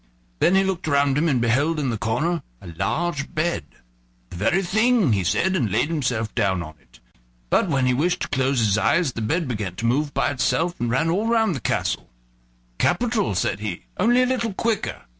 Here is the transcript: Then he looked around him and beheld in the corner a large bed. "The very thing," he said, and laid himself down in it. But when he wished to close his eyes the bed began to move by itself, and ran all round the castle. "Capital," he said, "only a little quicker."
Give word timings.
Then 0.39 0.55
he 0.55 0.63
looked 0.63 0.87
around 0.87 1.15
him 1.15 1.29
and 1.29 1.39
beheld 1.39 1.79
in 1.79 1.91
the 1.91 1.95
corner 1.99 2.41
a 2.59 2.69
large 2.75 3.35
bed. 3.35 3.65
"The 4.31 4.35
very 4.37 4.63
thing," 4.63 5.13
he 5.13 5.23
said, 5.23 5.55
and 5.55 5.71
laid 5.71 5.89
himself 5.89 6.33
down 6.33 6.63
in 6.63 6.69
it. 6.81 6.99
But 7.51 7.69
when 7.69 7.85
he 7.85 7.93
wished 7.93 8.21
to 8.23 8.27
close 8.29 8.57
his 8.61 8.79
eyes 8.79 9.11
the 9.13 9.21
bed 9.21 9.47
began 9.47 9.75
to 9.75 9.85
move 9.85 10.11
by 10.11 10.31
itself, 10.31 10.73
and 10.79 10.89
ran 10.89 11.11
all 11.11 11.27
round 11.27 11.53
the 11.55 11.59
castle. 11.61 12.09
"Capital," 12.79 13.29
he 13.29 13.35
said, 13.35 13.79
"only 13.99 14.23
a 14.23 14.25
little 14.25 14.55
quicker." 14.55 15.03